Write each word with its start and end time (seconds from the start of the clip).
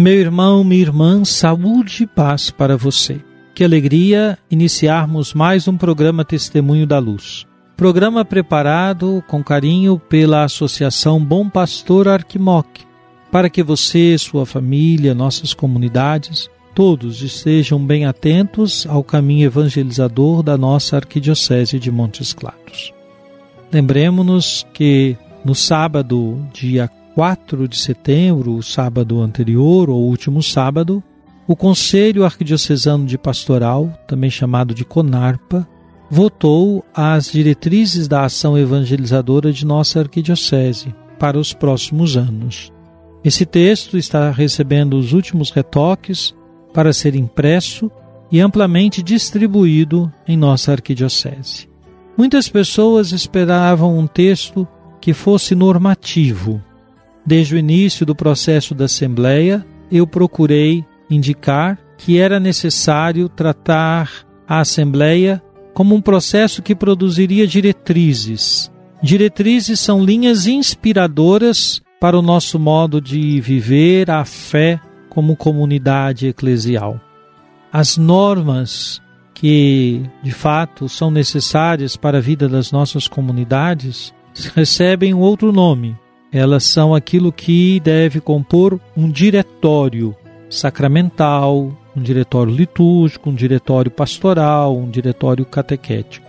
Meu 0.00 0.14
irmão, 0.14 0.62
minha 0.62 0.82
irmã, 0.82 1.24
saúde 1.24 2.04
e 2.04 2.06
paz 2.06 2.52
para 2.52 2.76
você. 2.76 3.20
Que 3.52 3.64
alegria 3.64 4.38
iniciarmos 4.48 5.34
mais 5.34 5.66
um 5.66 5.76
programa 5.76 6.24
Testemunho 6.24 6.86
da 6.86 7.00
Luz. 7.00 7.44
Programa 7.76 8.24
preparado 8.24 9.24
com 9.26 9.42
carinho 9.42 9.98
pela 9.98 10.44
Associação 10.44 11.18
Bom 11.18 11.50
Pastor 11.50 12.06
Arquimoc, 12.06 12.68
para 13.32 13.50
que 13.50 13.60
você, 13.60 14.16
sua 14.16 14.46
família, 14.46 15.16
nossas 15.16 15.52
comunidades, 15.52 16.48
todos 16.76 17.20
estejam 17.20 17.84
bem 17.84 18.06
atentos 18.06 18.86
ao 18.88 19.02
caminho 19.02 19.46
evangelizador 19.46 20.44
da 20.44 20.56
nossa 20.56 20.94
Arquidiocese 20.94 21.76
de 21.76 21.90
Montes 21.90 22.32
Claros. 22.32 22.94
Lembremos-nos 23.72 24.64
que 24.72 25.16
no 25.44 25.56
sábado, 25.56 26.40
dia 26.52 26.88
4 27.18 27.66
de 27.66 27.76
setembro, 27.76 28.54
o 28.54 28.62
sábado 28.62 29.20
anterior 29.20 29.90
ou 29.90 30.04
último 30.04 30.40
sábado, 30.40 31.02
o 31.48 31.56
Conselho 31.56 32.24
Arquidiocesano 32.24 33.04
de 33.06 33.18
Pastoral, 33.18 33.92
também 34.06 34.30
chamado 34.30 34.72
de 34.72 34.84
CONARPA, 34.84 35.66
votou 36.08 36.84
as 36.94 37.32
diretrizes 37.32 38.06
da 38.06 38.24
ação 38.24 38.56
evangelizadora 38.56 39.52
de 39.52 39.66
nossa 39.66 39.98
arquidiocese 39.98 40.94
para 41.18 41.36
os 41.36 41.52
próximos 41.52 42.16
anos. 42.16 42.72
Esse 43.24 43.44
texto 43.44 43.98
está 43.98 44.30
recebendo 44.30 44.96
os 44.96 45.12
últimos 45.12 45.50
retoques 45.50 46.32
para 46.72 46.92
ser 46.92 47.16
impresso 47.16 47.90
e 48.30 48.40
amplamente 48.40 49.02
distribuído 49.02 50.08
em 50.24 50.36
nossa 50.36 50.70
arquidiocese. 50.70 51.68
Muitas 52.16 52.48
pessoas 52.48 53.10
esperavam 53.10 53.98
um 53.98 54.06
texto 54.06 54.68
que 55.00 55.12
fosse 55.12 55.56
normativo. 55.56 56.62
Desde 57.28 57.56
o 57.56 57.58
início 57.58 58.06
do 58.06 58.14
processo 58.14 58.74
da 58.74 58.86
Assembleia, 58.86 59.62
eu 59.92 60.06
procurei 60.06 60.82
indicar 61.10 61.78
que 61.98 62.18
era 62.18 62.40
necessário 62.40 63.28
tratar 63.28 64.10
a 64.48 64.60
Assembleia 64.60 65.42
como 65.74 65.94
um 65.94 66.00
processo 66.00 66.62
que 66.62 66.74
produziria 66.74 67.46
diretrizes. 67.46 68.72
Diretrizes 69.02 69.78
são 69.78 70.02
linhas 70.02 70.46
inspiradoras 70.46 71.82
para 72.00 72.18
o 72.18 72.22
nosso 72.22 72.58
modo 72.58 72.98
de 72.98 73.42
viver 73.42 74.10
a 74.10 74.24
fé 74.24 74.80
como 75.10 75.36
comunidade 75.36 76.28
eclesial. 76.28 76.98
As 77.70 77.98
normas 77.98 79.02
que 79.34 80.00
de 80.22 80.32
fato 80.32 80.88
são 80.88 81.10
necessárias 81.10 81.94
para 81.94 82.16
a 82.16 82.22
vida 82.22 82.48
das 82.48 82.72
nossas 82.72 83.06
comunidades 83.06 84.14
recebem 84.54 85.12
outro 85.12 85.52
nome. 85.52 85.94
Elas 86.32 86.64
são 86.64 86.94
aquilo 86.94 87.32
que 87.32 87.80
deve 87.80 88.20
compor 88.20 88.78
um 88.96 89.10
diretório 89.10 90.14
sacramental, 90.50 91.72
um 91.96 92.02
diretório 92.02 92.52
litúrgico, 92.52 93.30
um 93.30 93.34
diretório 93.34 93.90
pastoral, 93.90 94.76
um 94.76 94.90
diretório 94.90 95.44
catequético. 95.44 96.26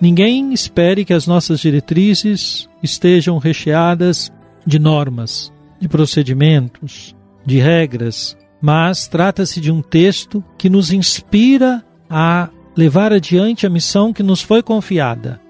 Ninguém 0.00 0.52
espere 0.52 1.04
que 1.04 1.12
as 1.12 1.26
nossas 1.26 1.60
diretrizes 1.60 2.68
estejam 2.82 3.38
recheadas 3.38 4.32
de 4.66 4.78
normas, 4.78 5.52
de 5.78 5.88
procedimentos, 5.88 7.14
de 7.44 7.58
regras, 7.58 8.36
mas 8.60 9.06
trata-se 9.06 9.60
de 9.60 9.70
um 9.70 9.82
texto 9.82 10.42
que 10.56 10.70
nos 10.70 10.92
inspira 10.92 11.84
a 12.08 12.48
levar 12.76 13.12
adiante 13.12 13.66
a 13.66 13.70
missão 13.70 14.12
que 14.12 14.22
nos 14.22 14.42
foi 14.42 14.62
confiada 14.62 15.40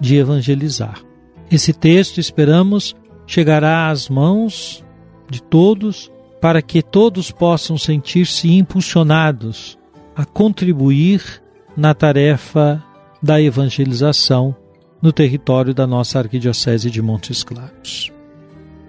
de 0.00 0.16
evangelizar. 0.16 1.02
Esse 1.50 1.72
texto, 1.72 2.18
esperamos, 2.18 2.94
chegará 3.30 3.88
às 3.88 4.08
mãos 4.08 4.84
de 5.30 5.40
todos 5.40 6.10
para 6.40 6.60
que 6.60 6.82
todos 6.82 7.30
possam 7.30 7.78
sentir-se 7.78 8.52
impulsionados 8.52 9.78
a 10.16 10.24
contribuir 10.24 11.40
na 11.76 11.94
tarefa 11.94 12.82
da 13.22 13.40
evangelização 13.40 14.52
no 15.00 15.12
território 15.12 15.72
da 15.72 15.86
nossa 15.86 16.18
Arquidiocese 16.18 16.90
de 16.90 17.00
Montes 17.00 17.44
Claros. 17.44 18.10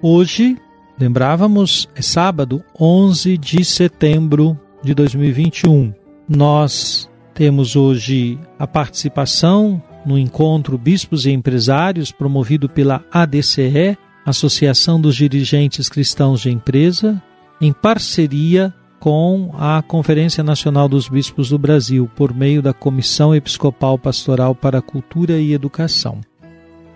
Hoje, 0.01 0.57
lembrávamos, 0.99 1.87
é 1.95 2.01
sábado 2.01 2.63
11 2.79 3.37
de 3.37 3.63
setembro 3.63 4.59
de 4.81 4.95
2021. 4.95 5.93
Nós 6.27 7.07
temos 7.35 7.75
hoje 7.75 8.39
a 8.57 8.65
participação 8.65 9.79
no 10.03 10.17
encontro 10.17 10.79
Bispos 10.79 11.27
e 11.27 11.31
Empresários 11.31 12.11
promovido 12.11 12.67
pela 12.67 13.05
ADCE, 13.11 13.95
Associação 14.25 15.01
dos 15.01 15.15
Dirigentes 15.15 15.89
Cristãos 15.89 16.41
de 16.41 16.49
Empresa, 16.49 17.21
em 17.59 17.73
parceria 17.73 18.73
com 18.99 19.51
a 19.57 19.81
Conferência 19.81 20.43
Nacional 20.43 20.87
dos 20.87 21.09
Bispos 21.09 21.49
do 21.49 21.57
Brasil, 21.57 22.09
por 22.15 22.33
meio 22.33 22.61
da 22.61 22.71
Comissão 22.71 23.35
Episcopal 23.35 23.97
Pastoral 23.97 24.53
para 24.53 24.77
a 24.77 24.81
Cultura 24.81 25.39
e 25.39 25.53
Educação. 25.53 26.21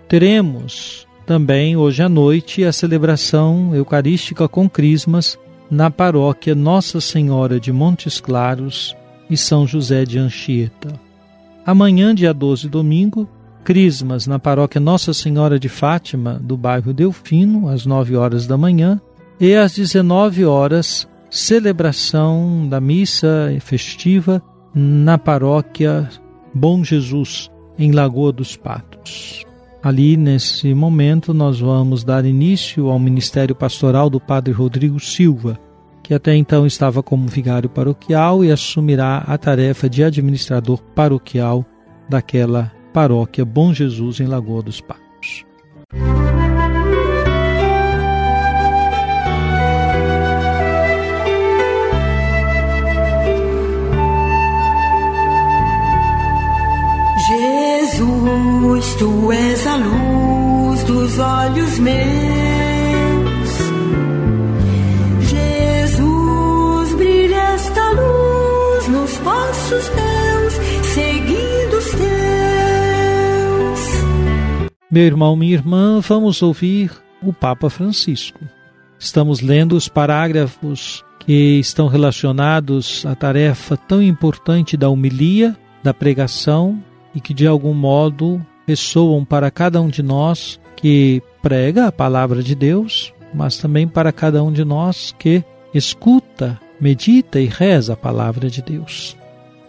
Teremos 0.08 1.06
também 1.26 1.76
hoje 1.76 2.04
à 2.04 2.08
noite 2.08 2.62
a 2.64 2.72
celebração 2.72 3.74
eucarística 3.74 4.48
com 4.48 4.70
crismas 4.70 5.36
na 5.68 5.90
paróquia 5.90 6.54
Nossa 6.54 7.00
Senhora 7.00 7.58
de 7.58 7.72
Montes 7.72 8.20
Claros 8.20 8.96
e 9.28 9.36
São 9.36 9.66
José 9.66 10.04
de 10.04 10.16
Anchieta. 10.16 10.94
Amanhã, 11.66 12.14
dia 12.14 12.32
12, 12.32 12.68
domingo, 12.68 13.28
crismas 13.66 14.28
na 14.28 14.38
paróquia 14.38 14.80
Nossa 14.80 15.12
Senhora 15.12 15.58
de 15.58 15.68
Fátima, 15.68 16.38
do 16.40 16.56
bairro 16.56 16.94
Delfino, 16.94 17.68
às 17.68 17.84
9 17.84 18.14
horas 18.14 18.46
da 18.46 18.56
manhã, 18.56 19.00
e 19.40 19.56
às 19.56 19.74
19 19.74 20.44
horas, 20.44 21.08
celebração 21.28 22.68
da 22.68 22.80
missa 22.80 23.52
festiva 23.58 24.40
na 24.72 25.18
paróquia 25.18 26.08
Bom 26.54 26.84
Jesus, 26.84 27.50
em 27.76 27.90
Lagoa 27.90 28.30
dos 28.30 28.56
Patos. 28.56 29.44
Ali, 29.82 30.16
nesse 30.16 30.72
momento, 30.72 31.34
nós 31.34 31.58
vamos 31.58 32.04
dar 32.04 32.24
início 32.24 32.88
ao 32.88 33.00
ministério 33.00 33.54
pastoral 33.56 34.08
do 34.08 34.20
Padre 34.20 34.52
Rodrigo 34.52 35.00
Silva, 35.00 35.58
que 36.04 36.14
até 36.14 36.36
então 36.36 36.68
estava 36.68 37.02
como 37.02 37.26
vigário 37.26 37.68
paroquial 37.68 38.44
e 38.44 38.52
assumirá 38.52 39.24
a 39.26 39.36
tarefa 39.36 39.90
de 39.90 40.04
administrador 40.04 40.80
paroquial 40.94 41.66
daquela 42.08 42.70
paróquia 42.96 43.44
Bom 43.44 43.74
Jesus, 43.74 44.20
em 44.20 44.26
Lagoa 44.26 44.62
dos 44.62 44.80
Patos. 44.80 45.44
Jesus, 57.28 58.94
tu 58.94 59.30
és 59.30 59.66
a 59.66 59.76
luz 59.76 60.82
dos 60.84 61.18
olhos 61.18 61.78
meus. 61.78 62.25
Meu 74.96 75.04
irmão, 75.04 75.36
minha 75.36 75.52
irmã, 75.52 76.00
vamos 76.00 76.40
ouvir 76.40 76.90
o 77.22 77.30
Papa 77.30 77.68
Francisco. 77.68 78.40
Estamos 78.98 79.42
lendo 79.42 79.76
os 79.76 79.88
parágrafos 79.88 81.04
que 81.18 81.60
estão 81.60 81.86
relacionados 81.86 83.04
à 83.04 83.14
tarefa 83.14 83.76
tão 83.76 84.02
importante 84.02 84.74
da 84.74 84.88
homilia, 84.88 85.54
da 85.82 85.92
pregação 85.92 86.82
e 87.14 87.20
que 87.20 87.34
de 87.34 87.46
algum 87.46 87.74
modo 87.74 88.40
ressoam 88.66 89.22
para 89.22 89.50
cada 89.50 89.82
um 89.82 89.88
de 89.88 90.02
nós 90.02 90.58
que 90.74 91.22
prega 91.42 91.88
a 91.88 91.92
palavra 91.92 92.42
de 92.42 92.54
Deus, 92.54 93.12
mas 93.34 93.58
também 93.58 93.86
para 93.86 94.10
cada 94.12 94.42
um 94.42 94.50
de 94.50 94.64
nós 94.64 95.14
que 95.18 95.44
escuta, 95.74 96.58
medita 96.80 97.38
e 97.38 97.44
reza 97.44 97.92
a 97.92 97.98
palavra 97.98 98.48
de 98.48 98.62
Deus. 98.62 99.14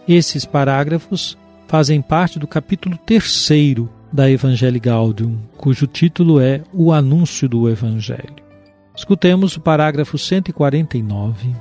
Esses 0.08 0.46
parágrafos 0.46 1.36
fazem 1.66 2.00
parte 2.00 2.38
do 2.38 2.46
capítulo 2.46 2.96
terceiro 2.96 3.90
da 4.12 4.30
Evangelii 4.30 4.80
Gaudium, 4.80 5.36
cujo 5.56 5.86
título 5.86 6.40
é 6.40 6.62
O 6.72 6.92
Anúncio 6.92 7.48
do 7.48 7.68
Evangelho. 7.68 8.36
Escutemos 8.96 9.56
o 9.56 9.60
parágrafo 9.60 10.18
149. 10.18 11.54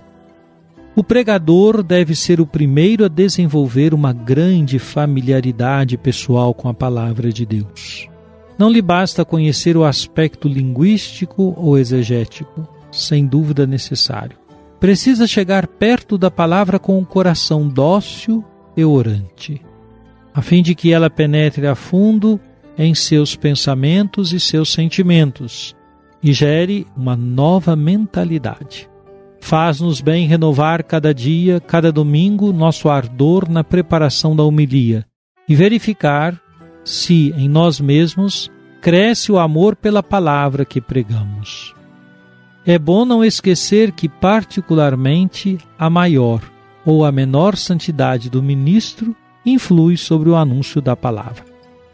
O 0.95 1.03
pregador 1.03 1.83
deve 1.83 2.15
ser 2.15 2.41
o 2.41 2.47
primeiro 2.47 3.05
a 3.05 3.07
desenvolver 3.07 3.93
uma 3.93 4.11
grande 4.11 4.79
familiaridade 4.79 5.95
pessoal 5.97 6.53
com 6.53 6.67
a 6.67 6.73
palavra 6.73 7.31
de 7.31 7.45
Deus. 7.45 8.09
Não 8.57 8.71
lhe 8.71 8.81
basta 8.81 9.23
conhecer 9.23 9.77
o 9.77 9.83
aspecto 9.83 10.47
linguístico 10.47 11.53
ou 11.55 11.77
exegético, 11.77 12.67
sem 12.91 13.27
dúvida 13.27 13.67
necessário. 13.67 14.35
Precisa 14.79 15.27
chegar 15.27 15.67
perto 15.67 16.17
da 16.17 16.31
palavra 16.31 16.79
com 16.79 16.95
o 16.95 17.01
um 17.01 17.05
coração 17.05 17.67
dócil 17.67 18.43
e 18.75 18.83
orante, 18.83 19.61
a 20.37 20.41
fim 20.43 20.61
de 20.61 20.75
que 20.75 20.93
ela 20.93 21.09
penetre 21.09 21.65
a 21.65 21.73
fundo 21.73 22.39
em 22.77 22.93
seus 22.93 23.35
pensamentos 23.35 24.31
e 24.31 24.39
seus 24.39 24.71
sentimentos 24.71 25.75
e 26.21 26.31
gere 26.31 26.85
uma 26.95 27.15
nova 27.15 27.75
mentalidade. 27.75 28.87
Faz-nos 29.41 29.99
bem 29.99 30.27
renovar 30.27 30.83
cada 30.83 31.11
dia, 31.11 31.59
cada 31.59 31.91
domingo, 31.91 32.53
nosso 32.53 32.87
ardor 32.87 33.49
na 33.49 33.63
preparação 33.63 34.35
da 34.35 34.43
homilia 34.43 35.07
e 35.49 35.55
verificar 35.55 36.39
se 36.83 37.33
em 37.35 37.49
nós 37.49 37.79
mesmos 37.79 38.51
cresce 38.79 39.31
o 39.31 39.39
amor 39.39 39.75
pela 39.75 40.03
palavra 40.03 40.63
que 40.63 40.79
pregamos. 40.79 41.73
É 42.63 42.77
bom 42.77 43.05
não 43.05 43.25
esquecer 43.25 43.91
que, 43.91 44.07
particularmente, 44.07 45.57
a 45.79 45.89
maior 45.89 46.43
ou 46.85 47.03
a 47.03 47.11
menor 47.11 47.57
santidade 47.57 48.29
do 48.29 48.43
ministro 48.43 49.15
influi 49.51 49.97
sobre 49.97 50.29
o 50.29 50.35
anúncio 50.35 50.81
da 50.81 50.95
palavra. 50.95 51.43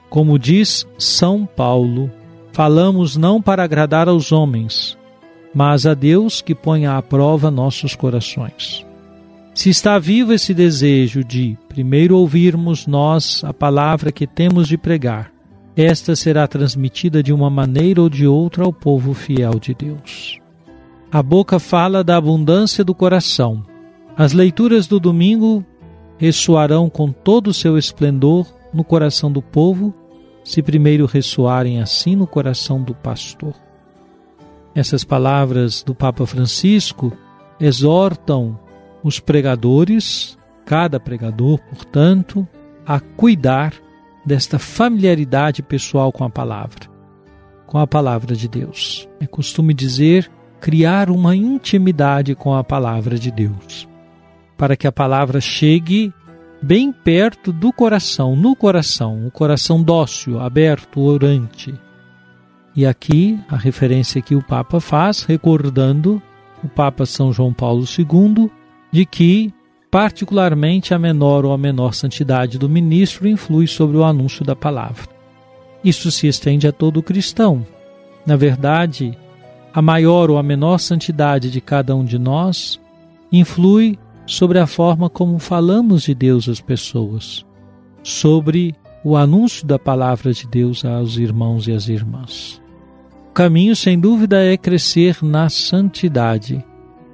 Como 0.10 0.38
diz 0.38 0.88
São 0.98 1.46
Paulo, 1.46 2.12
falamos 2.52 3.16
não 3.16 3.42
para 3.42 3.64
agradar 3.64 4.08
aos 4.08 4.32
homens, 4.32 4.98
mas 5.54 5.86
a 5.86 5.94
Deus 5.94 6.42
que 6.42 6.56
põe 6.56 6.86
à 6.86 7.02
prova 7.02 7.50
nossos 7.52 7.96
corações. 7.96 8.86
Se 9.54 9.70
está 9.70 10.00
vivo 10.00 10.34
esse 10.34 10.54
desejo 10.54 11.24
de 11.24 11.58
primeiro 11.70 12.18
ouvirmos 12.18 12.88
nós 12.88 13.44
a 13.44 13.54
palavra 13.54 14.12
que 14.12 14.26
temos 14.26 14.68
de 14.68 14.78
pregar, 14.78 15.32
esta 15.76 16.16
será 16.16 16.48
transmitida 16.48 17.22
de 17.22 17.34
uma 17.34 17.50
maneira 17.50 18.02
ou 18.02 18.10
de 18.10 18.26
outra 18.28 18.64
ao 18.64 18.74
povo 18.74 19.14
fiel 19.14 19.60
de 19.60 19.74
Deus. 19.74 20.40
A 21.12 21.22
boca 21.22 21.60
fala 21.60 22.04
da 22.04 22.18
abundância 22.18 22.84
do 22.84 22.96
coração. 22.96 23.64
As 24.18 24.34
leituras 24.34 24.88
do 24.88 25.00
domingo 25.00 25.64
ressoarão 26.18 26.90
com 26.90 27.12
todo 27.12 27.48
o 27.48 27.54
seu 27.54 27.78
esplendor 27.78 28.48
no 28.74 28.84
coração 28.84 29.32
do 29.32 29.42
povo 29.42 29.94
se 30.44 30.62
primeiro 30.62 31.06
ressoarem 31.06 31.82
assim 31.82 32.16
no 32.16 32.28
coração 32.28 32.82
do 32.82 32.94
pastor. 32.94 33.54
Essas 34.76 35.04
palavras 35.04 35.84
do 35.84 35.94
Papa 35.94 36.26
Francisco 36.26 37.16
exortam 37.60 38.60
os 39.04 39.20
pregadores, 39.20 40.38
cada 40.66 41.00
pregador, 41.00 41.60
portanto, 41.60 42.48
a 42.86 43.00
cuidar 43.00 43.74
desta 44.26 44.58
familiaridade 44.58 45.62
pessoal 45.62 46.12
com 46.12 46.24
a 46.24 46.30
palavra, 46.30 46.90
com 47.68 47.78
a 47.78 47.86
palavra 47.86 48.36
de 48.36 48.48
Deus. 48.48 49.08
É 49.20 49.28
costume 49.28 49.74
dizer 49.74 50.30
criar 50.60 51.10
uma 51.10 51.36
intimidade 51.36 52.36
com 52.36 52.54
a 52.54 52.64
palavra 52.64 53.20
de 53.20 53.30
Deus, 53.30 53.88
para 54.64 54.78
que 54.78 54.88
a 54.88 54.94
palavra 54.94 55.42
chegue 55.42 56.14
bem 56.62 56.90
perto 56.90 57.52
do 57.52 57.74
coração, 57.74 58.34
no 58.34 58.56
coração, 58.56 59.28
o 59.28 59.30
coração 59.30 59.84
dócil, 59.84 60.40
aberto, 60.40 61.02
orante. 61.02 61.78
E 62.74 62.86
aqui 62.86 63.38
a 63.50 63.58
referência 63.58 64.22
que 64.22 64.36
o 64.36 64.42
Papa 64.42 64.80
faz, 64.80 65.24
recordando 65.24 66.24
o 66.64 66.70
Papa 66.70 67.06
São 67.06 67.34
João 67.34 67.52
Paulo 67.52 67.84
II, 67.84 68.50
de 68.90 69.06
que 69.06 69.54
particularmente 69.92 70.94
a 70.94 70.98
menor 70.98 71.44
ou 71.44 71.52
a 71.52 71.58
menor 71.58 71.94
santidade 71.94 72.58
do 72.58 72.70
ministro 72.70 73.28
influi 73.28 73.68
sobre 73.68 73.98
o 73.98 74.06
anúncio 74.06 74.46
da 74.46 74.56
palavra. 74.56 75.10
Isso 75.84 76.10
se 76.10 76.26
estende 76.26 76.70
a 76.70 76.72
todo 76.72 77.04
cristão. 77.04 77.68
Na 78.26 78.38
verdade, 78.38 79.18
a 79.74 79.82
maior 79.82 80.32
ou 80.32 80.38
a 80.38 80.42
menor 80.42 80.78
santidade 80.78 81.52
de 81.52 81.60
cada 81.60 81.94
um 81.94 82.06
de 82.06 82.18
nós 82.18 82.80
influi 83.30 84.00
sobre 84.26 84.60
a 84.60 84.68
forma 84.68 85.10
como 85.10 85.40
falamos 85.40 86.04
de 86.04 86.16
Deus 86.16 86.48
às 86.48 86.62
pessoas, 86.62 87.46
sobre 88.02 88.76
o 89.04 89.18
anúncio 89.18 89.68
da 89.68 89.78
palavra 89.78 90.34
de 90.34 90.48
Deus 90.48 90.86
aos 90.86 91.18
irmãos 91.18 91.68
e 91.68 91.74
às 91.74 91.88
irmãs. 91.90 92.62
O 93.30 93.34
caminho, 93.34 93.76
sem 93.76 94.00
dúvida, 94.00 94.44
é 94.44 94.56
crescer 94.56 95.18
na 95.22 95.50
santidade, 95.50 96.64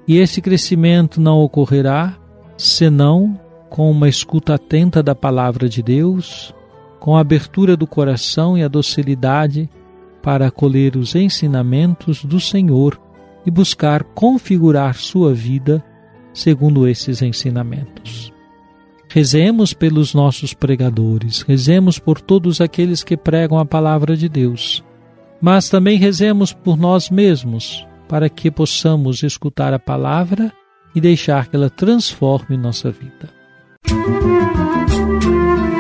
e 0.08 0.18
esse 0.18 0.42
crescimento 0.42 1.20
não 1.20 1.40
ocorrerá 1.40 2.18
senão 2.58 3.40
com 3.70 3.90
uma 3.90 4.10
escuta 4.10 4.56
atenta 4.56 5.02
da 5.02 5.16
palavra 5.16 5.70
de 5.70 5.82
Deus, 5.82 6.54
com 7.00 7.16
a 7.16 7.22
abertura 7.22 7.78
do 7.78 7.88
coração 7.88 8.58
e 8.58 8.64
a 8.64 8.68
docilidade 8.68 9.70
para 10.22 10.48
acolher 10.48 10.98
os 10.98 11.16
ensinamentos 11.16 12.26
do 12.26 12.40
Senhor 12.40 13.00
e 13.46 13.52
buscar 13.52 14.04
configurar 14.04 14.96
sua 14.96 15.34
vida 15.34 15.84
segundo 16.34 16.88
esses 16.88 17.22
ensinamentos. 17.22 18.32
Rezemos 19.10 19.74
pelos 19.74 20.14
nossos 20.14 20.54
pregadores, 20.54 21.42
rezemos 21.42 21.98
por 21.98 22.22
todos 22.22 22.62
aqueles 22.62 23.04
que 23.04 23.18
pregam 23.18 23.58
a 23.58 23.66
palavra 23.66 24.16
de 24.16 24.30
Deus, 24.30 24.84
mas 25.42 25.70
também 25.70 25.98
rezemos 25.98 26.54
por 26.54 26.78
nós 26.78 27.10
mesmos, 27.10 27.86
para 28.08 28.30
que 28.30 28.52
possamos 28.52 29.24
escutar 29.24 29.74
a 29.74 29.80
palavra 29.80 30.54
e 30.94 31.02
deixar 31.02 31.48
que 31.48 31.56
ela 31.56 31.70
transforme 31.70 32.58
nossa 32.58 32.92
vida. 32.92 33.30
Música 33.88 35.79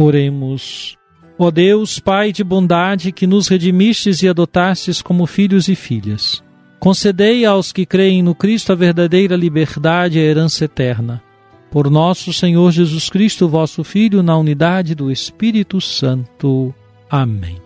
Oremos. 0.00 0.96
Ó 1.36 1.50
Deus, 1.50 1.98
Pai 1.98 2.32
de 2.32 2.44
bondade, 2.44 3.10
que 3.10 3.26
nos 3.26 3.48
redimistes 3.48 4.22
e 4.22 4.28
adotastes 4.28 5.02
como 5.02 5.26
filhos 5.26 5.66
e 5.66 5.74
filhas, 5.74 6.40
concedei 6.78 7.44
aos 7.44 7.72
que 7.72 7.84
creem 7.84 8.22
no 8.22 8.32
Cristo 8.32 8.72
a 8.72 8.76
verdadeira 8.76 9.34
liberdade 9.34 10.18
e 10.18 10.20
a 10.20 10.24
herança 10.24 10.66
eterna. 10.66 11.20
Por 11.68 11.90
nosso 11.90 12.32
Senhor 12.32 12.70
Jesus 12.70 13.10
Cristo, 13.10 13.48
vosso 13.48 13.82
Filho, 13.82 14.22
na 14.22 14.38
unidade 14.38 14.94
do 14.94 15.10
Espírito 15.10 15.80
Santo. 15.80 16.72
Amém. 17.10 17.56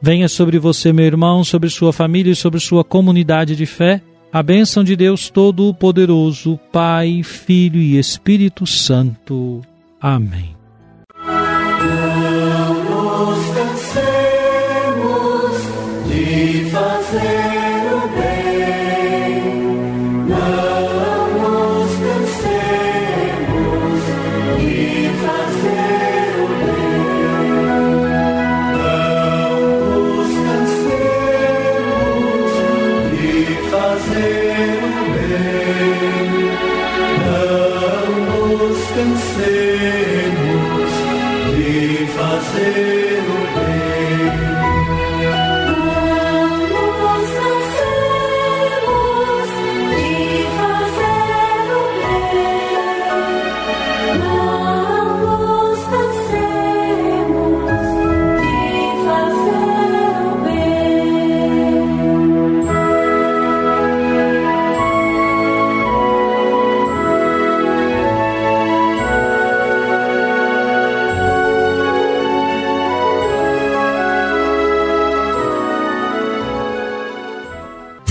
Venha 0.00 0.28
sobre 0.28 0.58
você, 0.58 0.90
meu 0.90 1.04
irmão, 1.04 1.44
sobre 1.44 1.68
sua 1.68 1.92
família 1.92 2.32
e 2.32 2.36
sobre 2.36 2.60
sua 2.60 2.82
comunidade 2.82 3.54
de 3.54 3.66
fé, 3.66 4.00
a 4.32 4.42
bênção 4.42 4.82
de 4.82 4.96
Deus 4.96 5.28
Todo-Poderoso, 5.28 6.58
Pai, 6.72 7.22
Filho 7.22 7.78
e 7.78 7.98
Espírito 7.98 8.66
Santo. 8.66 9.60
Amém. 10.00 10.57